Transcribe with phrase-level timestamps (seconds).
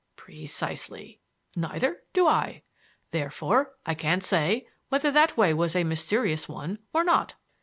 [0.15, 1.19] "Precisely.
[1.55, 2.63] Neither do I.
[3.11, 7.35] Therefore I can't say whether that way was a mysterious one or not."